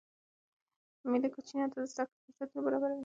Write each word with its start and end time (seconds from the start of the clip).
مېلې 1.11 1.29
کوچنيانو 1.33 1.71
ته 1.73 1.77
د 1.79 1.85
زدهکړي 1.91 2.19
فرصتونه 2.37 2.61
برابروي. 2.65 2.99